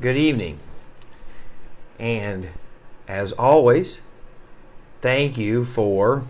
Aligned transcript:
good 0.00 0.16
evening. 0.16 0.58
And 1.98 2.48
as 3.06 3.32
always, 3.32 4.00
thank 5.00 5.36
you 5.36 5.64
for 5.64 6.24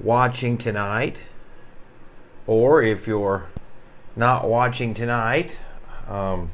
watching 0.00 0.56
tonight. 0.56 1.26
Or 2.46 2.82
if 2.82 3.06
you're 3.06 3.48
not 4.16 4.48
watching 4.48 4.94
tonight, 4.94 5.58
um, 6.08 6.50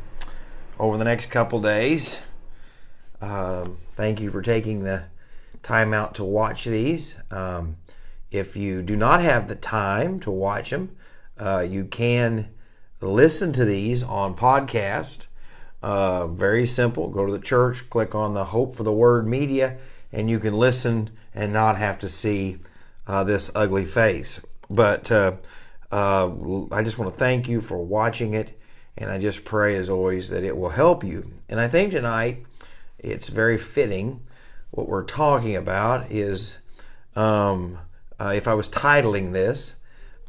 over 0.79 0.96
the 0.96 1.04
next 1.04 1.27
couple 1.27 1.61
days, 1.61 2.23
um, 3.21 3.79
thank 3.95 4.21
you 4.21 4.30
for 4.30 4.43
taking 4.43 4.82
the 4.82 5.05
time 5.62 5.93
out 5.93 6.14
to 6.16 6.25
watch 6.25 6.64
these. 6.64 7.16
Um, 7.30 7.77
if 8.30 8.57
you 8.57 8.82
do 8.82 8.96
not 8.96 9.23
have 9.23 9.48
the 9.48 9.55
time 9.55 10.19
to 10.21 10.30
watch 10.30 10.71
them, 10.71 10.96
uh, 11.39 11.64
you 11.69 11.85
can 11.85 12.48
listen 13.00 13.53
to 13.53 13.64
these 13.64 14.03
on 14.03 14.35
podcast. 14.35 15.28
Uh, 15.83 16.27
very 16.27 16.67
simple. 16.67 17.09
Go 17.09 17.27
to 17.27 17.32
the 17.32 17.39
church, 17.39 17.89
click 17.91 18.14
on 18.14 18.35
the 18.35 18.46
Hope 18.46 18.75
for 18.75 18.82
the 18.82 18.93
Word 18.93 19.27
media, 19.27 19.79
and 20.13 20.29
you 20.29 20.39
can 20.39 20.55
listen 20.55 21.11
and 21.35 21.53
not 21.53 21.77
have 21.79 21.99
to 22.00 22.09
see 22.09 22.59
uh, 23.07 23.25
this 23.25 23.50
ugly 23.55 23.85
face. 23.85 24.41
But 24.69 25.11
uh, 25.13 25.36
uh, 25.91 26.31
I 26.72 26.83
just 26.83 26.99
want 26.99 27.13
to 27.13 27.19
thank 27.19 27.49
you 27.49 27.61
for 27.61 27.79
watching 27.79 28.35
it, 28.35 28.61
and 28.96 29.11
I 29.11 29.19
just 29.19 29.45
pray, 29.45 29.77
as 29.77 29.89
always, 29.89 30.31
that 30.31 30.45
it 30.45 30.57
will 30.57 30.71
help 30.71 31.05
you. 31.05 31.31
And 31.49 31.61
I 31.61 31.69
think 31.69 31.93
tonight 31.93 32.45
it's 32.98 33.28
very 33.28 33.58
fitting. 33.58 34.22
What 34.70 34.89
we're 34.89 35.05
talking 35.05 35.56
about 35.56 36.11
is 36.11 36.58
um, 37.14 37.78
uh, 38.20 38.33
if 38.34 38.48
I 38.48 38.55
was 38.55 38.69
titling 38.69 39.33
this, 39.33 39.77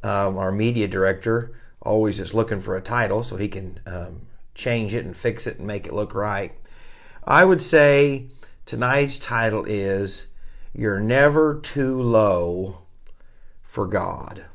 um, 0.04 0.38
our 0.38 0.52
media 0.52 0.88
director 0.88 1.52
always 1.82 2.20
is 2.20 2.34
looking 2.34 2.62
for 2.62 2.78
a 2.78 2.82
title 2.82 3.24
so 3.24 3.36
he 3.36 3.48
can 3.48 3.80
um, 3.86 4.22
change 4.56 4.94
it 4.94 5.06
and 5.06 5.16
fix 5.16 5.48
it 5.48 5.58
and 5.58 5.68
make 5.68 5.86
it 5.86 5.94
look 5.94 6.14
right. 6.14 6.54
I 7.24 7.46
would 7.46 7.62
say 7.62 8.28
tonight's 8.66 9.20
title 9.20 9.66
is 9.66 10.28
You're 10.74 11.00
Never 11.00 11.60
Too 11.60 12.02
Low 12.02 12.80
for 13.62 13.86
God. 13.86 14.46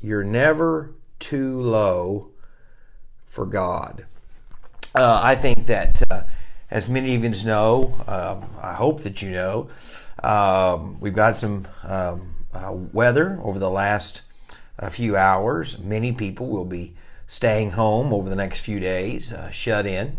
You're 0.00 0.24
never 0.24 0.94
too 1.18 1.60
low 1.60 2.30
for 3.24 3.44
God. 3.44 4.06
Uh, 4.94 5.20
I 5.22 5.34
think 5.34 5.66
that, 5.66 6.02
uh, 6.10 6.22
as 6.70 6.88
many 6.88 7.14
of 7.14 7.24
you 7.24 7.46
know, 7.46 7.94
um, 8.06 8.48
I 8.62 8.74
hope 8.74 9.02
that 9.02 9.22
you 9.22 9.30
know, 9.30 9.68
um, 10.22 10.98
we've 11.00 11.14
got 11.14 11.36
some 11.36 11.68
um, 11.84 12.34
uh, 12.54 12.72
weather 12.72 13.38
over 13.42 13.58
the 13.58 13.70
last 13.70 14.22
a 14.78 14.90
few 14.90 15.16
hours. 15.16 15.78
Many 15.78 16.12
people 16.12 16.46
will 16.46 16.64
be 16.64 16.94
staying 17.28 17.72
home 17.72 18.12
over 18.12 18.28
the 18.28 18.34
next 18.34 18.60
few 18.60 18.80
days, 18.80 19.32
uh, 19.32 19.50
shut 19.50 19.86
in. 19.86 20.16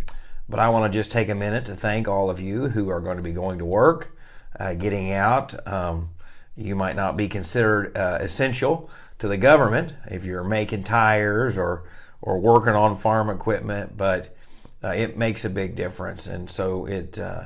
But 0.48 0.60
I 0.60 0.70
want 0.70 0.92
to 0.92 0.98
just 0.98 1.12
take 1.12 1.28
a 1.28 1.36
minute 1.36 1.66
to 1.66 1.76
thank 1.76 2.08
all 2.08 2.30
of 2.30 2.40
you 2.40 2.70
who 2.70 2.88
are 2.90 3.02
going 3.02 3.18
to 3.18 3.24
be 3.24 3.34
going 3.34 3.58
to 3.60 3.66
work, 3.66 4.16
uh, 4.58 4.76
getting 4.76 5.12
out. 5.12 5.68
Um, 5.68 6.12
you 6.56 6.76
might 6.76 6.96
not 6.96 7.18
be 7.18 7.28
considered 7.28 7.98
uh, 7.98 8.20
essential 8.22 8.90
to 9.18 9.28
the 9.28 9.38
government 9.38 9.94
if 10.10 10.24
you're 10.24 10.44
making 10.44 10.84
tires 10.84 11.58
or 11.58 11.84
or 12.22 12.38
working 12.38 12.74
on 12.74 12.98
farm 12.98 13.30
equipment, 13.30 13.96
but 13.96 14.36
uh, 14.84 14.90
it 14.90 15.18
makes 15.18 15.46
a 15.46 15.50
big 15.50 15.76
difference. 15.76 16.28
And 16.28 16.50
so 16.50 16.86
it 16.86 17.18
uh, 17.18 17.46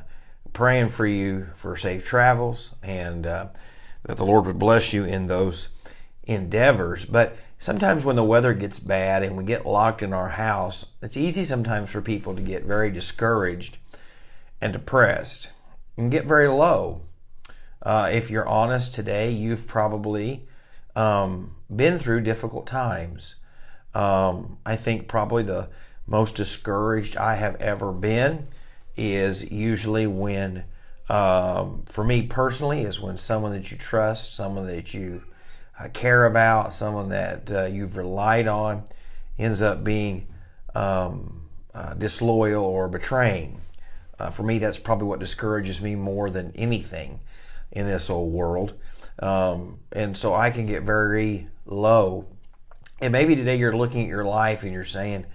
praying 0.52 0.90
for 0.90 1.06
you 1.06 1.48
for 1.56 1.78
safe 1.78 2.04
travels 2.04 2.74
and 2.82 3.28
uh, 3.28 3.48
that 4.04 4.18
the 4.18 4.26
Lord 4.26 4.46
would 4.48 4.58
bless 4.58 4.92
you 4.92 5.04
in 5.04 5.28
those 5.28 5.70
endeavors. 6.24 7.06
But 7.06 7.38
sometimes 7.64 8.04
when 8.04 8.18
the 8.18 8.24
weather 8.26 8.54
gets 8.54 8.78
bad 8.78 9.24
and 9.24 9.38
we 9.38 9.44
get 9.46 9.66
locked 9.66 10.02
in 10.02 10.12
our 10.12 10.28
house, 10.28 10.88
it's 11.02 11.16
easy 11.16 11.46
sometimes 11.46 11.90
for 11.90 12.02
people 12.02 12.36
to 12.36 12.42
get 12.42 12.66
very 12.66 12.92
discouraged 12.92 13.78
and 14.60 14.74
depressed 14.74 15.50
and 15.96 16.12
get 16.12 16.26
very 16.26 16.50
low. 16.50 17.04
Uh, 17.82 18.10
if 18.12 18.30
you're 18.30 18.48
honest 18.48 18.94
today, 18.94 19.32
you've 19.32 19.66
probably 19.66 20.46
um, 20.94 21.56
been 21.74 21.98
through 21.98 22.20
difficult 22.20 22.68
times. 22.68 23.36
Um, 23.96 24.58
I 24.66 24.76
think 24.76 25.08
probably 25.08 25.44
the 25.44 25.70
most 26.06 26.36
discouraged 26.36 27.16
I 27.16 27.36
have 27.36 27.56
ever 27.62 27.94
been 27.94 28.46
is 28.98 29.50
usually 29.50 30.06
when, 30.06 30.66
um, 31.08 31.84
for 31.86 32.04
me 32.04 32.24
personally, 32.24 32.82
is 32.82 33.00
when 33.00 33.18
someone 33.18 33.54
that 33.54 33.72
you 33.72 33.78
trust, 33.78 34.36
someone 34.36 34.68
that 34.68 34.94
you 34.94 35.24
uh, 35.80 35.90
care 35.90 36.26
about, 36.26 36.76
someone 36.76 37.10
that 37.10 37.52
uh, 37.52 37.66
you've 37.66 37.98
relied 37.98 38.48
on, 38.48 38.84
ends 39.38 39.62
up 39.62 39.84
being 39.84 40.28
um, 40.76 41.50
uh, 41.74 41.94
disloyal 41.96 42.64
or 42.64 42.88
betraying. 42.88 43.62
Uh, 44.20 44.30
for 44.30 44.44
me, 44.44 44.60
that's 44.60 44.78
probably 44.78 45.08
what 45.08 45.20
discourages 45.20 45.82
me 45.82 45.96
more 45.96 46.30
than 46.30 46.52
anything 46.56 47.20
in 47.72 47.88
this 47.88 48.10
old 48.10 48.32
world. 48.32 48.74
Um, 49.20 49.80
and 49.92 50.18
so 50.18 50.34
I 50.34 50.50
can 50.52 50.66
get 50.66 50.84
very 50.84 51.48
low. 51.66 52.28
And 53.02 53.12
maybe 53.12 53.36
today 53.36 53.58
you're 53.58 53.76
looking 53.76 54.02
at 54.02 54.08
your 54.08 54.24
life 54.24 54.64
and 54.64 54.72
you're 54.72 54.86
saying, 54.86 55.26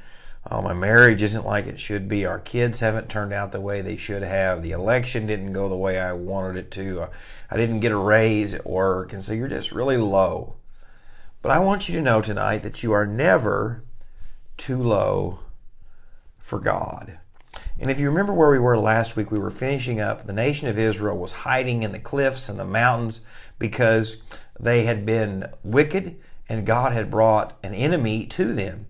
Oh, 0.51 0.63
my 0.63 0.73
marriage 0.73 1.23
isn't 1.23 1.45
like 1.45 1.67
it 1.67 1.79
should 1.79 2.09
be. 2.09 2.25
Our 2.25 2.39
kids 2.39 2.81
haven't 2.81 3.11
turned 3.11 3.33
out 3.33 3.53
the 3.53 3.61
way 3.61 3.83
they 3.83 3.97
should 3.97 4.23
have. 4.23 4.63
The 4.63 4.73
election 4.73 5.27
didn't 5.27 5.53
go 5.53 5.69
the 5.69 5.77
way 5.77 5.99
I 5.99 6.13
wanted 6.13 6.57
it 6.57 6.71
to. 6.73 7.09
I 7.51 7.57
didn't 7.57 7.81
get 7.81 7.93
a 7.93 7.97
raise 7.97 8.55
at 8.55 8.67
work. 8.67 9.13
And 9.13 9.25
so 9.25 9.33
you're 9.33 9.49
just 9.49 9.73
really 9.73 9.99
low. 9.99 10.57
But 11.43 11.53
I 11.53 11.59
want 11.59 11.89
you 11.89 11.95
to 11.97 12.03
know 12.03 12.23
tonight 12.23 12.63
that 12.63 12.83
you 12.83 12.93
are 12.93 13.07
never 13.07 13.85
too 14.57 14.83
low 14.83 15.41
for 16.39 16.59
God. 16.59 17.19
And 17.79 17.91
if 17.91 18.01
you 18.01 18.09
remember 18.09 18.33
where 18.33 18.51
we 18.51 18.59
were 18.59 18.79
last 18.79 19.17
week, 19.17 19.31
we 19.31 19.39
were 19.39 19.51
finishing 19.51 20.01
up. 20.01 20.27
The 20.27 20.33
nation 20.33 20.69
of 20.69 20.79
Israel 20.79 21.17
was 21.17 21.33
hiding 21.33 21.83
in 21.83 21.93
the 21.93 22.01
cliffs 22.01 22.49
and 22.49 22.59
the 22.59 22.65
mountains 22.65 23.21
because 23.59 24.17
they 24.59 24.85
had 24.85 25.07
been 25.07 25.47
wicked 25.63 26.19
and 26.49 26.67
God 26.67 26.93
had 26.93 27.11
brought 27.11 27.57
an 27.63 27.75
enemy 27.75 28.27
to 28.27 28.53
them. 28.53 28.87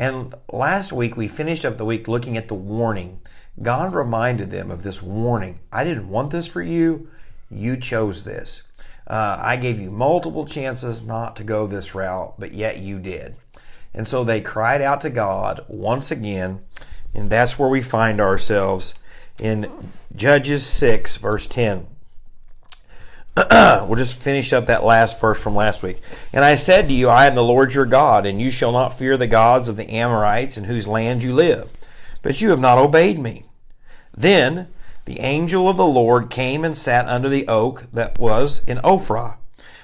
And 0.00 0.34
last 0.50 0.94
week 0.94 1.14
we 1.14 1.28
finished 1.28 1.66
up 1.66 1.76
the 1.76 1.84
week 1.84 2.08
looking 2.08 2.38
at 2.38 2.48
the 2.48 2.54
warning. 2.54 3.20
God 3.60 3.92
reminded 3.92 4.50
them 4.50 4.70
of 4.70 4.82
this 4.82 5.02
warning. 5.02 5.60
I 5.70 5.84
didn't 5.84 6.08
want 6.08 6.30
this 6.30 6.46
for 6.46 6.62
you. 6.62 7.10
You 7.50 7.76
chose 7.76 8.24
this. 8.24 8.62
Uh, 9.06 9.36
I 9.38 9.56
gave 9.56 9.78
you 9.78 9.90
multiple 9.90 10.46
chances 10.46 11.02
not 11.02 11.36
to 11.36 11.44
go 11.44 11.66
this 11.66 11.94
route, 11.94 12.32
but 12.38 12.54
yet 12.54 12.78
you 12.78 12.98
did. 12.98 13.36
And 13.92 14.08
so 14.08 14.24
they 14.24 14.40
cried 14.40 14.80
out 14.80 15.02
to 15.02 15.10
God 15.10 15.66
once 15.68 16.10
again, 16.10 16.60
and 17.12 17.28
that's 17.28 17.58
where 17.58 17.68
we 17.68 17.82
find 17.82 18.22
ourselves 18.22 18.94
in 19.38 19.70
Judges 20.16 20.64
6, 20.64 21.18
verse 21.18 21.46
10. 21.46 21.86
we'll 23.50 23.96
just 23.96 24.18
finish 24.18 24.52
up 24.52 24.66
that 24.66 24.84
last 24.84 25.20
verse 25.20 25.40
from 25.40 25.54
last 25.54 25.82
week. 25.82 26.00
And 26.32 26.44
I 26.44 26.56
said 26.56 26.88
to 26.88 26.94
you, 26.94 27.08
I 27.08 27.26
am 27.26 27.34
the 27.34 27.44
Lord 27.44 27.74
your 27.74 27.86
God, 27.86 28.26
and 28.26 28.40
you 28.40 28.50
shall 28.50 28.72
not 28.72 28.98
fear 28.98 29.16
the 29.16 29.26
gods 29.26 29.68
of 29.68 29.76
the 29.76 29.88
Amorites 29.90 30.58
in 30.58 30.64
whose 30.64 30.88
land 30.88 31.22
you 31.22 31.32
live. 31.32 31.70
But 32.22 32.40
you 32.40 32.50
have 32.50 32.60
not 32.60 32.78
obeyed 32.78 33.18
me. 33.18 33.44
Then 34.16 34.68
the 35.04 35.20
angel 35.20 35.68
of 35.68 35.76
the 35.76 35.86
Lord 35.86 36.28
came 36.28 36.64
and 36.64 36.76
sat 36.76 37.06
under 37.06 37.28
the 37.28 37.46
oak 37.48 37.84
that 37.92 38.18
was 38.18 38.64
in 38.64 38.78
Ophrah, 38.78 39.36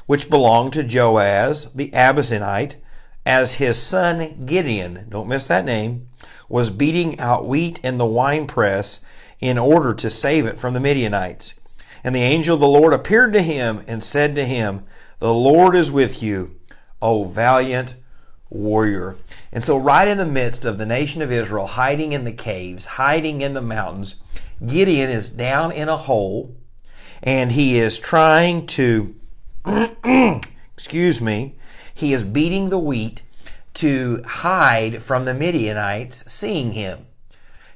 which 0.06 0.30
belonged 0.30 0.72
to 0.74 0.82
Joash 0.82 1.66
the 1.74 1.90
Abiezrite, 1.90 2.76
as 3.24 3.54
his 3.54 3.80
son 3.80 4.44
Gideon, 4.46 5.06
don't 5.08 5.28
miss 5.28 5.46
that 5.46 5.64
name, 5.64 6.08
was 6.48 6.70
beating 6.70 7.18
out 7.18 7.46
wheat 7.46 7.80
in 7.82 7.98
the 7.98 8.06
winepress 8.06 9.00
in 9.40 9.58
order 9.58 9.94
to 9.94 10.10
save 10.10 10.46
it 10.46 10.58
from 10.58 10.74
the 10.74 10.80
Midianites. 10.80 11.54
And 12.04 12.14
the 12.14 12.22
angel 12.22 12.54
of 12.54 12.60
the 12.60 12.66
Lord 12.66 12.92
appeared 12.92 13.32
to 13.32 13.42
him 13.42 13.84
and 13.86 14.02
said 14.02 14.34
to 14.34 14.44
him, 14.44 14.84
The 15.18 15.34
Lord 15.34 15.74
is 15.74 15.90
with 15.90 16.22
you, 16.22 16.56
O 17.02 17.24
valiant 17.24 17.94
warrior. 18.50 19.16
And 19.52 19.64
so, 19.64 19.76
right 19.76 20.08
in 20.08 20.18
the 20.18 20.24
midst 20.24 20.64
of 20.64 20.78
the 20.78 20.86
nation 20.86 21.22
of 21.22 21.32
Israel 21.32 21.66
hiding 21.66 22.12
in 22.12 22.24
the 22.24 22.32
caves, 22.32 22.86
hiding 22.86 23.40
in 23.40 23.54
the 23.54 23.62
mountains, 23.62 24.16
Gideon 24.64 25.10
is 25.10 25.30
down 25.30 25.72
in 25.72 25.88
a 25.88 25.96
hole 25.96 26.56
and 27.22 27.52
he 27.52 27.78
is 27.78 27.98
trying 27.98 28.66
to, 28.66 29.14
excuse 30.74 31.20
me, 31.20 31.56
he 31.92 32.12
is 32.12 32.24
beating 32.24 32.68
the 32.68 32.78
wheat 32.78 33.22
to 33.74 34.22
hide 34.22 35.02
from 35.02 35.24
the 35.24 35.34
Midianites 35.34 36.30
seeing 36.30 36.72
him. 36.72 37.06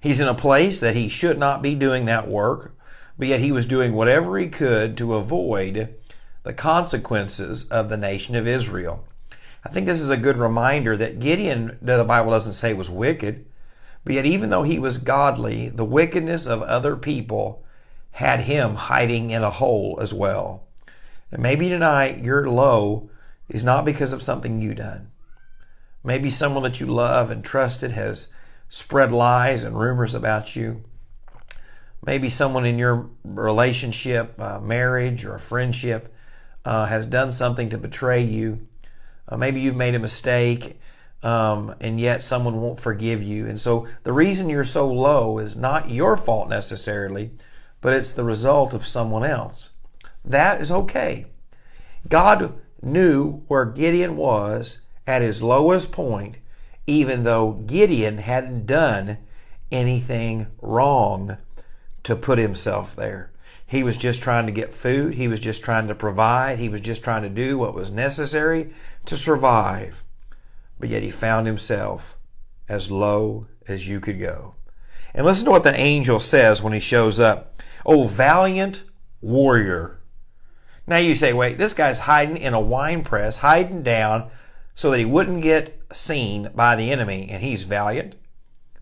He's 0.00 0.20
in 0.20 0.28
a 0.28 0.34
place 0.34 0.80
that 0.80 0.96
he 0.96 1.08
should 1.08 1.38
not 1.38 1.62
be 1.62 1.74
doing 1.74 2.06
that 2.06 2.28
work 2.28 2.74
but 3.20 3.28
yet 3.28 3.40
he 3.40 3.52
was 3.52 3.66
doing 3.66 3.92
whatever 3.92 4.38
he 4.38 4.48
could 4.48 4.96
to 4.96 5.14
avoid 5.14 5.94
the 6.42 6.54
consequences 6.54 7.64
of 7.64 7.90
the 7.90 7.96
nation 7.98 8.34
of 8.34 8.48
Israel. 8.48 9.04
I 9.62 9.68
think 9.68 9.84
this 9.84 10.00
is 10.00 10.08
a 10.08 10.16
good 10.16 10.38
reminder 10.38 10.96
that 10.96 11.20
Gideon, 11.20 11.76
the 11.82 12.02
Bible 12.02 12.30
doesn't 12.30 12.54
say 12.54 12.72
was 12.72 12.88
wicked, 12.88 13.44
but 14.04 14.14
yet 14.14 14.24
even 14.24 14.48
though 14.48 14.62
he 14.62 14.78
was 14.78 14.96
godly, 14.96 15.68
the 15.68 15.84
wickedness 15.84 16.46
of 16.46 16.62
other 16.62 16.96
people 16.96 17.62
had 18.12 18.40
him 18.40 18.76
hiding 18.76 19.28
in 19.28 19.42
a 19.42 19.50
hole 19.50 19.98
as 20.00 20.14
well. 20.14 20.66
And 21.30 21.42
maybe 21.42 21.68
tonight 21.68 22.24
your 22.24 22.48
low 22.48 23.10
is 23.50 23.62
not 23.62 23.84
because 23.84 24.14
of 24.14 24.22
something 24.22 24.62
you 24.62 24.74
done. 24.74 25.10
Maybe 26.02 26.30
someone 26.30 26.62
that 26.62 26.80
you 26.80 26.86
love 26.86 27.30
and 27.30 27.44
trusted 27.44 27.90
has 27.90 28.32
spread 28.70 29.12
lies 29.12 29.62
and 29.62 29.78
rumors 29.78 30.14
about 30.14 30.56
you. 30.56 30.84
Maybe 32.04 32.30
someone 32.30 32.64
in 32.64 32.78
your 32.78 33.10
relationship, 33.24 34.40
uh, 34.40 34.58
marriage, 34.60 35.24
or 35.24 35.38
friendship 35.38 36.14
uh, 36.64 36.86
has 36.86 37.06
done 37.06 37.30
something 37.32 37.68
to 37.70 37.78
betray 37.78 38.22
you. 38.22 38.66
Uh, 39.28 39.36
maybe 39.36 39.60
you've 39.60 39.76
made 39.76 39.94
a 39.94 39.98
mistake 39.98 40.80
um, 41.22 41.74
and 41.80 42.00
yet 42.00 42.22
someone 42.22 42.60
won't 42.60 42.80
forgive 42.80 43.22
you. 43.22 43.46
And 43.46 43.60
so 43.60 43.86
the 44.02 44.12
reason 44.12 44.48
you're 44.48 44.64
so 44.64 44.90
low 44.90 45.38
is 45.38 45.56
not 45.56 45.90
your 45.90 46.16
fault 46.16 46.48
necessarily, 46.48 47.32
but 47.80 47.92
it's 47.92 48.12
the 48.12 48.24
result 48.24 48.72
of 48.72 48.86
someone 48.86 49.24
else. 49.24 49.70
That 50.24 50.60
is 50.60 50.72
okay. 50.72 51.26
God 52.08 52.54
knew 52.82 53.42
where 53.48 53.66
Gideon 53.66 54.16
was 54.16 54.80
at 55.06 55.22
his 55.22 55.42
lowest 55.42 55.92
point, 55.92 56.38
even 56.86 57.24
though 57.24 57.52
Gideon 57.52 58.18
hadn't 58.18 58.66
done 58.66 59.18
anything 59.70 60.46
wrong 60.60 61.36
to 62.10 62.16
put 62.16 62.38
himself 62.38 62.94
there. 62.94 63.30
He 63.66 63.84
was 63.84 63.96
just 63.96 64.20
trying 64.20 64.46
to 64.46 64.52
get 64.52 64.74
food. 64.74 65.14
He 65.14 65.28
was 65.28 65.38
just 65.38 65.62
trying 65.62 65.86
to 65.86 65.94
provide. 65.94 66.58
He 66.58 66.68
was 66.68 66.80
just 66.80 67.04
trying 67.04 67.22
to 67.22 67.28
do 67.28 67.56
what 67.56 67.72
was 67.72 67.90
necessary 67.90 68.74
to 69.06 69.16
survive. 69.16 70.02
But 70.80 70.88
yet 70.88 71.04
he 71.04 71.10
found 71.10 71.46
himself 71.46 72.16
as 72.68 72.90
low 72.90 73.46
as 73.68 73.86
you 73.86 74.00
could 74.00 74.18
go. 74.18 74.56
And 75.14 75.24
listen 75.24 75.44
to 75.44 75.52
what 75.52 75.62
the 75.62 75.78
angel 75.78 76.18
says 76.18 76.60
when 76.60 76.72
he 76.72 76.80
shows 76.80 77.20
up. 77.20 77.62
Oh, 77.86 78.08
valiant 78.08 78.82
warrior. 79.20 80.00
Now 80.88 80.96
you 80.96 81.14
say, 81.14 81.32
wait, 81.32 81.58
this 81.58 81.74
guy's 81.74 82.00
hiding 82.00 82.38
in 82.38 82.54
a 82.54 82.60
wine 82.60 83.04
press, 83.04 83.36
hiding 83.36 83.84
down 83.84 84.30
so 84.74 84.90
that 84.90 84.98
he 84.98 85.04
wouldn't 85.04 85.42
get 85.42 85.80
seen 85.92 86.50
by 86.56 86.74
the 86.74 86.90
enemy, 86.90 87.28
and 87.30 87.40
he's 87.40 87.62
valiant. 87.62 88.16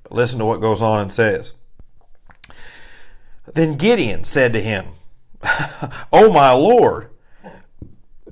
But 0.03 0.13
listen 0.13 0.39
to 0.39 0.47
what 0.47 0.63
goes 0.63 0.81
on 0.81 1.01
and 1.01 1.13
says. 1.13 1.53
Then 3.55 3.77
Gideon 3.77 4.25
said 4.25 4.53
to 4.53 4.61
him, 4.61 4.87
Oh 6.13 6.33
my 6.33 6.53
Lord, 6.53 7.11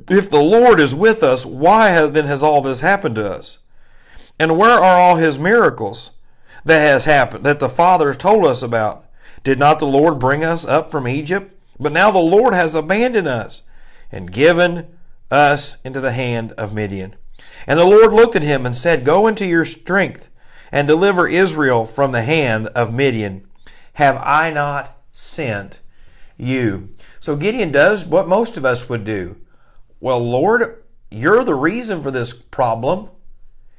if 0.08 0.30
the 0.30 0.40
Lord 0.40 0.80
is 0.80 0.94
with 0.94 1.22
us, 1.22 1.44
why 1.44 2.06
then 2.06 2.26
has 2.26 2.42
all 2.42 2.62
this 2.62 2.80
happened 2.80 3.16
to 3.16 3.30
us? 3.30 3.58
And 4.38 4.58
where 4.58 4.78
are 4.78 4.96
all 4.96 5.16
his 5.16 5.38
miracles 5.38 6.10
that 6.64 6.80
has 6.80 7.04
happened, 7.04 7.44
that 7.44 7.58
the 7.58 7.68
fathers 7.68 8.16
told 8.16 8.46
us 8.46 8.62
about? 8.62 9.04
Did 9.42 9.58
not 9.58 9.78
the 9.78 9.86
Lord 9.86 10.18
bring 10.18 10.44
us 10.44 10.64
up 10.64 10.90
from 10.90 11.08
Egypt? 11.08 11.52
But 11.78 11.92
now 11.92 12.10
the 12.10 12.18
Lord 12.18 12.54
has 12.54 12.74
abandoned 12.74 13.28
us 13.28 13.62
and 14.10 14.32
given 14.32 14.86
us 15.30 15.78
into 15.84 16.00
the 16.00 16.12
hand 16.12 16.52
of 16.52 16.74
Midian. 16.74 17.16
And 17.66 17.78
the 17.78 17.84
Lord 17.84 18.12
looked 18.12 18.36
at 18.36 18.42
him 18.42 18.66
and 18.66 18.76
said, 18.76 19.04
Go 19.04 19.26
into 19.26 19.46
your 19.46 19.64
strength 19.64 20.28
and 20.72 20.86
deliver 20.86 21.28
Israel 21.28 21.84
from 21.84 22.12
the 22.12 22.22
hand 22.22 22.68
of 22.68 22.92
Midian. 22.92 23.46
Have 23.94 24.16
I 24.16 24.50
not 24.50 24.95
sent 25.16 25.80
you. 26.36 26.90
So 27.20 27.36
Gideon 27.36 27.72
does 27.72 28.04
what 28.04 28.28
most 28.28 28.58
of 28.58 28.66
us 28.66 28.86
would 28.90 29.04
do. 29.04 29.36
Well, 29.98 30.20
Lord, 30.20 30.84
you're 31.10 31.42
the 31.42 31.54
reason 31.54 32.02
for 32.02 32.10
this 32.10 32.34
problem. 32.34 33.08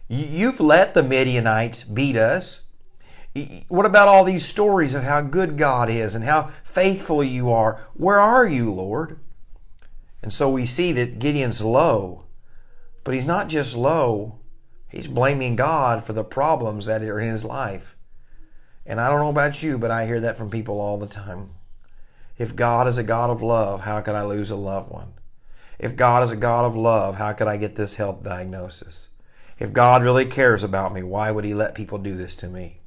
You've 0.08 0.60
let 0.60 0.96
the 0.96 1.04
Midianites 1.04 1.84
beat 1.84 2.16
us. 2.16 2.66
What 3.68 3.86
about 3.86 4.08
all 4.08 4.24
these 4.24 4.48
stories 4.48 4.96
of 4.96 5.04
how 5.04 5.22
good 5.22 5.60
God 5.60 5.92
is 5.92 6.16
and 6.16 6.26
how 6.26 6.50
faithful 6.64 7.24
you 7.24 7.52
are? 7.52 7.88
Where 7.94 8.20
are 8.20 8.48
you, 8.48 8.74
Lord? 8.74 9.20
And 10.24 10.34
so 10.34 10.50
we 10.50 10.66
see 10.66 10.92
that 10.94 11.20
Gideon's 11.20 11.62
low, 11.62 12.26
but 13.04 13.14
he's 13.14 13.28
not 13.28 13.48
just 13.48 13.78
low, 13.78 14.40
he's 14.90 15.08
blaming 15.08 15.56
God 15.56 16.04
for 16.04 16.14
the 16.14 16.24
problems 16.24 16.88
that 16.88 17.04
are 17.04 17.20
in 17.20 17.30
his 17.30 17.46
life. 17.46 17.97
And 18.88 19.02
I 19.02 19.10
don't 19.10 19.20
know 19.20 19.30
about 19.30 19.62
you, 19.62 19.78
but 19.78 19.92
I 19.92 20.06
hear 20.06 20.22
that 20.22 20.38
from 20.38 20.50
people 20.50 20.80
all 20.80 20.98
the 20.98 21.06
time. 21.06 21.50
If 22.38 22.56
God 22.56 22.88
is 22.88 22.98
a 22.98 23.04
God 23.04 23.30
of 23.30 23.44
love, 23.44 23.82
how 23.82 24.00
could 24.00 24.16
I 24.16 24.24
lose 24.24 24.50
a 24.50 24.56
loved 24.56 24.90
one? 24.90 25.14
If 25.78 25.98
God 25.98 26.24
is 26.24 26.32
a 26.32 26.38
God 26.38 26.64
of 26.64 26.76
love, 26.76 27.18
how 27.18 27.34
could 27.34 27.48
I 27.48 27.58
get 27.58 27.76
this 27.76 27.96
health 27.96 28.24
diagnosis? 28.24 29.10
If 29.60 29.74
God 29.74 30.04
really 30.04 30.26
cares 30.26 30.64
about 30.64 30.94
me, 30.94 31.04
why 31.04 31.32
would 31.32 31.44
He 31.44 31.54
let 31.54 31.76
people 31.76 31.98
do 31.98 32.16
this 32.16 32.36
to 32.38 32.48
me? 32.48 32.80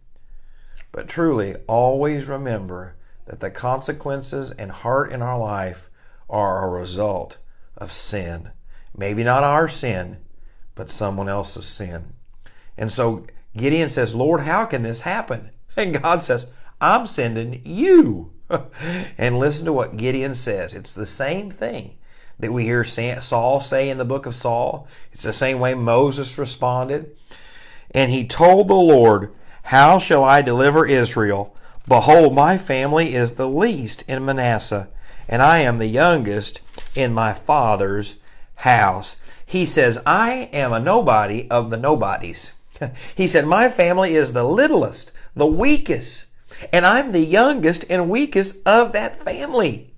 But 0.90 1.06
truly, 1.06 1.56
always 1.66 2.26
remember 2.26 2.96
that 3.26 3.40
the 3.40 3.50
consequences 3.50 4.50
and 4.52 4.72
hurt 4.72 5.12
in 5.12 5.20
our 5.20 5.38
life 5.38 5.90
are 6.28 6.64
a 6.64 6.80
result 6.80 7.36
of 7.76 7.92
sin. 7.92 8.50
Maybe 8.96 9.22
not 9.22 9.44
our 9.44 9.68
sin, 9.68 10.16
but 10.74 10.90
someone 10.90 11.28
else's 11.28 11.66
sin. 11.66 12.14
And 12.78 12.90
so 12.90 13.26
Gideon 13.56 13.90
says, 13.90 14.14
Lord, 14.14 14.42
how 14.42 14.64
can 14.64 14.82
this 14.82 15.02
happen? 15.02 15.50
And 15.80 16.02
God 16.02 16.22
says, 16.22 16.46
I'm 16.80 17.06
sending 17.06 17.62
you. 17.64 18.32
and 19.18 19.38
listen 19.38 19.64
to 19.66 19.72
what 19.72 19.96
Gideon 19.96 20.34
says. 20.34 20.74
It's 20.74 20.94
the 20.94 21.06
same 21.06 21.50
thing 21.50 21.96
that 22.38 22.52
we 22.52 22.64
hear 22.64 22.84
Saul 22.84 23.60
say 23.60 23.88
in 23.88 23.98
the 23.98 24.04
book 24.04 24.26
of 24.26 24.34
Saul. 24.34 24.88
It's 25.12 25.22
the 25.22 25.32
same 25.32 25.58
way 25.58 25.74
Moses 25.74 26.38
responded. 26.38 27.16
And 27.92 28.10
he 28.10 28.26
told 28.26 28.68
the 28.68 28.74
Lord, 28.74 29.32
How 29.64 29.98
shall 29.98 30.24
I 30.24 30.42
deliver 30.42 30.86
Israel? 30.86 31.56
Behold, 31.86 32.34
my 32.34 32.58
family 32.58 33.14
is 33.14 33.32
the 33.32 33.48
least 33.48 34.02
in 34.06 34.24
Manasseh, 34.24 34.88
and 35.28 35.42
I 35.42 35.58
am 35.58 35.78
the 35.78 35.86
youngest 35.86 36.60
in 36.94 37.12
my 37.12 37.32
father's 37.32 38.20
house. 38.56 39.16
He 39.44 39.66
says, 39.66 40.00
I 40.06 40.48
am 40.52 40.72
a 40.72 40.78
nobody 40.78 41.48
of 41.50 41.70
the 41.70 41.76
nobodies. 41.76 42.52
he 43.14 43.26
said, 43.26 43.46
My 43.46 43.68
family 43.68 44.14
is 44.14 44.32
the 44.32 44.44
littlest 44.44 45.12
the 45.34 45.46
weakest. 45.46 46.26
And 46.72 46.84
I'm 46.84 47.12
the 47.12 47.24
youngest 47.24 47.84
and 47.88 48.10
weakest 48.10 48.66
of 48.66 48.92
that 48.92 49.16
family. 49.16 49.92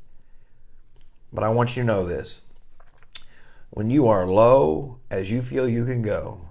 But 1.33 1.45
I 1.45 1.49
want 1.49 1.77
you 1.77 1.83
to 1.83 1.87
know 1.87 2.07
this. 2.07 2.43
When 3.71 3.91
you 3.91 4.07
are 4.07 4.27
low 4.27 4.99
as 5.11 5.31
you 5.31 5.41
feel 5.41 5.69
you 5.69 5.85
can 5.87 6.03
go, 6.03 6.43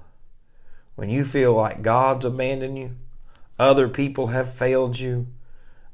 when 0.95 1.09
you 1.09 1.23
feel 1.23 1.53
like 1.53 1.83
God's 1.83 2.25
abandoned 2.25 2.77
you, 2.77 2.95
other 3.59 3.87
people 3.87 4.27
have 4.27 4.53
failed 4.53 4.99
you, 4.99 5.27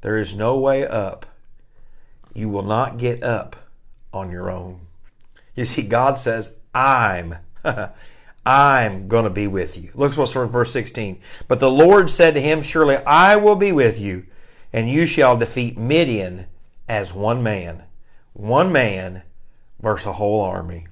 there 0.00 0.16
is 0.16 0.34
no 0.34 0.58
way 0.58 0.86
up. 0.86 1.26
You 2.32 2.48
will 2.48 2.62
not 2.62 2.98
get 2.98 3.22
up 3.22 3.56
on 4.12 4.30
your 4.30 4.50
own. 4.50 4.80
You 5.54 5.64
see, 5.64 5.82
God 5.82 6.18
says, 6.18 6.60
I'm. 6.74 7.36
I'm 8.48 9.08
going 9.08 9.24
to 9.24 9.30
be 9.30 9.46
with 9.46 9.76
you. 9.76 9.90
Look 9.94 10.16
what's 10.16 10.34
in 10.34 10.48
verse 10.48 10.72
16. 10.72 11.20
But 11.48 11.60
the 11.60 11.70
Lord 11.70 12.10
said 12.10 12.32
to 12.32 12.40
him, 12.40 12.62
Surely 12.62 12.96
I 12.96 13.36
will 13.36 13.56
be 13.56 13.72
with 13.72 14.00
you, 14.00 14.24
and 14.72 14.90
you 14.90 15.04
shall 15.04 15.36
defeat 15.36 15.76
Midian 15.76 16.46
as 16.88 17.12
one 17.12 17.42
man. 17.42 17.82
One 18.32 18.72
man 18.72 19.22
versus 19.82 20.06
a 20.06 20.12
whole 20.14 20.40
army. 20.40 20.86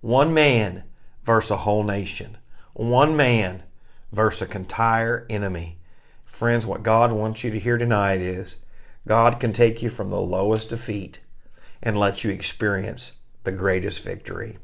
One 0.00 0.34
man 0.34 0.82
versus 1.24 1.52
a 1.52 1.58
whole 1.58 1.84
nation. 1.84 2.38
One 2.72 3.16
man 3.16 3.62
versus 4.10 4.50
an 4.50 4.56
entire 4.56 5.28
enemy. 5.30 5.78
Friends, 6.24 6.66
what 6.66 6.82
God 6.82 7.12
wants 7.12 7.44
you 7.44 7.52
to 7.52 7.60
hear 7.60 7.78
tonight 7.78 8.20
is 8.20 8.56
God 9.06 9.38
can 9.38 9.52
take 9.52 9.80
you 9.80 9.90
from 9.90 10.10
the 10.10 10.20
lowest 10.20 10.70
defeat 10.70 11.20
and 11.80 11.96
let 11.96 12.24
you 12.24 12.32
experience 12.32 13.20
the 13.44 13.52
greatest 13.52 14.02
victory. 14.02 14.58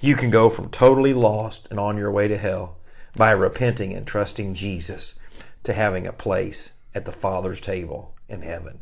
You 0.00 0.16
can 0.16 0.30
go 0.30 0.50
from 0.50 0.70
totally 0.70 1.14
lost 1.14 1.68
and 1.70 1.80
on 1.80 1.96
your 1.96 2.10
way 2.10 2.28
to 2.28 2.36
hell 2.36 2.76
by 3.14 3.30
repenting 3.30 3.94
and 3.94 4.06
trusting 4.06 4.54
Jesus 4.54 5.18
to 5.64 5.72
having 5.72 6.06
a 6.06 6.12
place 6.12 6.72
at 6.94 7.04
the 7.04 7.12
Father's 7.12 7.60
table 7.60 8.14
in 8.28 8.42
heaven. 8.42 8.80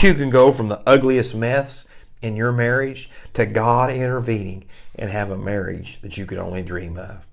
You 0.00 0.14
can 0.14 0.30
go 0.30 0.52
from 0.52 0.68
the 0.68 0.82
ugliest 0.86 1.34
mess 1.34 1.86
in 2.22 2.36
your 2.36 2.52
marriage 2.52 3.10
to 3.34 3.46
God 3.46 3.90
intervening 3.90 4.64
and 4.94 5.10
have 5.10 5.30
a 5.30 5.38
marriage 5.38 5.98
that 6.02 6.16
you 6.16 6.26
could 6.26 6.38
only 6.38 6.62
dream 6.62 6.98
of. 6.98 7.26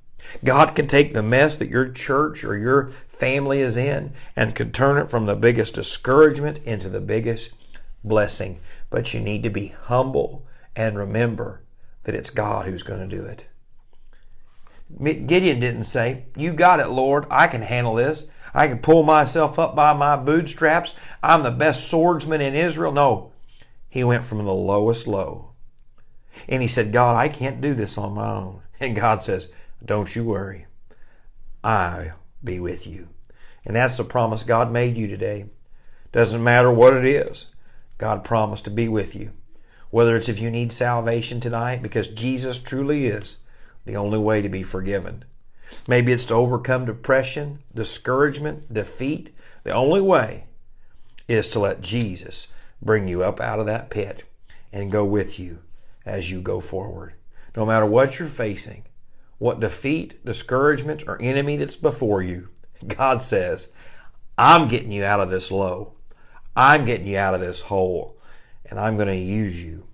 God 0.43 0.75
can 0.75 0.87
take 0.87 1.13
the 1.13 1.23
mess 1.23 1.55
that 1.57 1.69
your 1.69 1.89
church 1.89 2.43
or 2.43 2.57
your 2.57 2.91
family 3.07 3.61
is 3.61 3.77
in 3.77 4.13
and 4.35 4.55
can 4.55 4.71
turn 4.71 4.97
it 4.97 5.09
from 5.09 5.25
the 5.25 5.35
biggest 5.35 5.75
discouragement 5.75 6.59
into 6.59 6.89
the 6.89 7.01
biggest 7.01 7.51
blessing. 8.03 8.59
But 8.89 9.13
you 9.13 9.19
need 9.19 9.43
to 9.43 9.49
be 9.49 9.75
humble 9.83 10.45
and 10.75 10.97
remember 10.97 11.61
that 12.07 12.15
it's 12.15 12.29
God 12.29 12.65
who's 12.65 12.83
going 12.83 13.01
to 13.01 13.15
do 13.15 13.25
it. 13.25 13.47
Gideon 15.27 15.59
didn't 15.59 15.83
say, 15.83 16.23
You 16.37 16.53
got 16.53 16.79
it, 16.79 16.87
Lord. 16.87 17.25
I 17.29 17.47
can 17.47 17.61
handle 17.61 17.95
this. 17.95 18.29
I 18.53 18.69
can 18.69 18.79
pull 18.79 19.03
myself 19.03 19.59
up 19.59 19.75
by 19.75 19.91
my 19.91 20.15
bootstraps. 20.15 20.95
I'm 21.21 21.43
the 21.43 21.51
best 21.51 21.89
swordsman 21.89 22.39
in 22.39 22.55
Israel. 22.55 22.93
No, 22.93 23.33
he 23.89 24.05
went 24.05 24.23
from 24.23 24.37
the 24.37 24.53
lowest 24.53 25.05
low. 25.05 25.51
And 26.47 26.61
he 26.61 26.69
said, 26.69 26.93
God, 26.93 27.17
I 27.17 27.27
can't 27.27 27.59
do 27.59 27.73
this 27.73 27.97
on 27.97 28.13
my 28.13 28.31
own. 28.31 28.61
And 28.79 28.95
God 28.95 29.25
says, 29.25 29.49
Don't 29.83 30.15
you 30.15 30.23
worry. 30.23 30.65
I'll 31.61 32.13
be 32.41 32.61
with 32.61 32.87
you. 32.87 33.09
And 33.65 33.75
that's 33.75 33.97
the 33.97 34.05
promise 34.05 34.43
God 34.43 34.71
made 34.71 34.95
you 34.95 35.07
today. 35.07 35.47
Doesn't 36.13 36.41
matter 36.41 36.71
what 36.71 36.95
it 36.95 37.03
is, 37.05 37.47
God 37.97 38.23
promised 38.23 38.63
to 38.63 38.69
be 38.69 38.87
with 38.87 39.13
you. 39.13 39.33
Whether 39.89 40.17
it's 40.17 40.29
if 40.29 40.39
you 40.39 40.51
need 40.51 40.73
salvation 40.73 41.39
tonight, 41.39 41.81
because 41.81 42.07
Jesus 42.07 42.59
truly 42.59 43.07
is 43.07 43.37
the 43.85 43.95
only 43.95 44.19
way 44.19 44.41
to 44.41 44.49
be 44.49 44.63
forgiven. 44.63 45.23
Maybe 45.87 46.11
it's 46.11 46.25
to 46.25 46.33
overcome 46.33 46.85
depression, 46.85 47.59
discouragement, 47.73 48.73
defeat. 48.73 49.33
The 49.63 49.71
only 49.71 50.01
way 50.01 50.45
is 51.27 51.47
to 51.49 51.59
let 51.59 51.81
Jesus 51.81 52.53
bring 52.81 53.07
you 53.07 53.23
up 53.23 53.39
out 53.39 53.59
of 53.59 53.65
that 53.65 53.89
pit 53.89 54.23
and 54.71 54.91
go 54.91 55.05
with 55.05 55.39
you 55.39 55.59
as 56.05 56.31
you 56.31 56.41
go 56.41 56.59
forward. 56.59 57.13
No 57.55 57.65
matter 57.65 57.85
what 57.85 58.19
you're 58.19 58.27
facing, 58.27 58.83
what 59.37 59.59
defeat, 59.59 60.23
discouragement, 60.25 61.03
or 61.07 61.21
enemy 61.21 61.57
that's 61.57 61.75
before 61.75 62.21
you, 62.21 62.49
God 62.85 63.21
says, 63.21 63.69
I'm 64.37 64.67
getting 64.67 64.91
you 64.91 65.03
out 65.03 65.19
of 65.19 65.29
this 65.29 65.51
low. 65.51 65.93
I'm 66.55 66.85
getting 66.85 67.07
you 67.07 67.17
out 67.17 67.33
of 67.33 67.41
this 67.41 67.61
hole. 67.61 68.16
And 68.69 68.79
I'm 68.79 68.95
going 68.95 69.07
to 69.07 69.15
use 69.15 69.63
you 69.63 69.87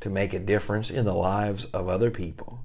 to 0.00 0.10
make 0.10 0.32
a 0.32 0.38
difference 0.38 0.90
in 0.90 1.04
the 1.04 1.14
lives 1.14 1.64
of 1.66 1.88
other 1.88 2.10
people. 2.10 2.60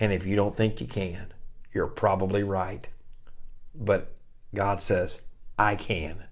And 0.00 0.12
if 0.12 0.26
you 0.26 0.36
don't 0.36 0.56
think 0.56 0.80
you 0.80 0.86
can, 0.86 1.32
you're 1.72 1.86
probably 1.86 2.42
right. 2.42 2.88
But 3.74 4.12
God 4.54 4.82
says, 4.82 5.22
I 5.58 5.76
can, 5.76 6.24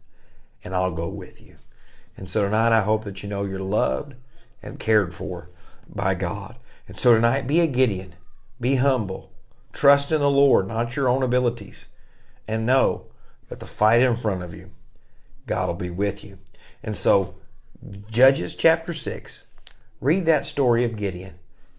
and 0.62 0.74
I'll 0.74 0.92
go 0.92 1.08
with 1.08 1.40
you. 1.40 1.56
And 2.16 2.28
so 2.30 2.42
tonight, 2.42 2.76
I 2.76 2.82
hope 2.82 3.04
that 3.04 3.22
you 3.22 3.28
know 3.28 3.44
you're 3.44 3.58
loved 3.58 4.14
and 4.62 4.78
cared 4.78 5.12
for 5.12 5.50
by 5.88 6.14
God. 6.14 6.56
And 6.86 6.98
so 6.98 7.14
tonight, 7.14 7.46
be 7.46 7.60
a 7.60 7.66
Gideon, 7.66 8.14
be 8.60 8.76
humble, 8.76 9.32
trust 9.72 10.12
in 10.12 10.20
the 10.20 10.30
Lord, 10.30 10.68
not 10.68 10.96
your 10.96 11.08
own 11.08 11.22
abilities, 11.22 11.88
and 12.46 12.66
know 12.66 13.06
that 13.48 13.60
the 13.60 13.66
fight 13.66 14.02
in 14.02 14.16
front 14.16 14.42
of 14.42 14.54
you, 14.54 14.70
God 15.46 15.66
will 15.66 15.74
be 15.74 15.90
with 15.90 16.22
you. 16.24 16.38
And 16.82 16.96
so, 16.96 17.34
Judges 18.10 18.54
chapter 18.54 18.94
6, 18.94 19.46
read 20.00 20.26
that 20.26 20.46
story 20.46 20.84
of 20.84 20.96
Gideon 20.96 21.34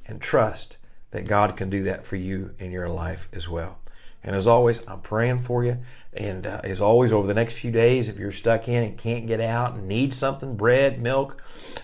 and 0.05 0.21
trust 0.21 0.77
that 1.11 1.27
God 1.27 1.55
can 1.57 1.69
do 1.69 1.83
that 1.83 2.05
for 2.05 2.15
you 2.15 2.53
in 2.59 2.71
your 2.71 2.89
life 2.89 3.27
as 3.31 3.49
well. 3.49 3.79
And 4.23 4.35
as 4.35 4.47
always, 4.47 4.85
I'm 4.87 5.01
praying 5.01 5.41
for 5.41 5.63
you. 5.63 5.77
And 6.13 6.47
uh, 6.47 6.61
as 6.63 6.81
always, 6.81 7.11
over 7.11 7.27
the 7.27 7.33
next 7.33 7.59
few 7.59 7.71
days, 7.71 8.09
if 8.09 8.17
you're 8.17 8.31
stuck 8.31 8.67
in 8.67 8.83
and 8.83 8.97
can't 8.97 9.27
get 9.27 9.39
out 9.39 9.75
and 9.75 9.87
need 9.87 10.13
something, 10.13 10.55
bread, 10.55 11.01
milk, 11.01 11.43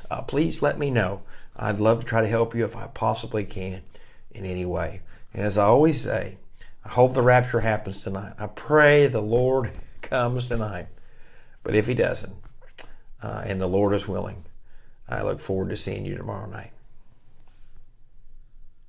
uh, 0.09 0.21
please 0.23 0.61
let 0.61 0.79
me 0.79 0.89
know. 0.89 1.21
I'd 1.55 1.79
love 1.79 1.99
to 1.99 2.05
try 2.05 2.21
to 2.21 2.27
help 2.27 2.55
you 2.55 2.65
if 2.65 2.75
I 2.75 2.87
possibly 2.87 3.45
can 3.45 3.83
in 4.31 4.45
any 4.45 4.65
way. 4.65 5.01
And 5.33 5.45
as 5.45 5.57
I 5.57 5.65
always 5.65 6.01
say, 6.01 6.37
I 6.83 6.89
hope 6.89 7.13
the 7.13 7.21
rapture 7.21 7.59
happens 7.59 8.03
tonight. 8.03 8.33
I 8.39 8.47
pray 8.47 9.07
the 9.07 9.21
Lord 9.21 9.71
comes 10.01 10.47
tonight. 10.47 10.87
But 11.63 11.75
if 11.75 11.87
He 11.87 11.93
doesn't, 11.93 12.35
uh, 13.21 13.43
and 13.45 13.61
the 13.61 13.67
Lord 13.67 13.93
is 13.93 14.07
willing, 14.07 14.45
I 15.07 15.21
look 15.21 15.39
forward 15.39 15.69
to 15.69 15.77
seeing 15.77 16.05
you 16.05 16.15
tomorrow 16.15 16.49
night. 16.49 16.71